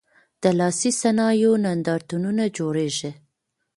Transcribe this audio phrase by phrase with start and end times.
[0.43, 3.11] د لاسي صنایعو نندارتونونه جوړیږي؟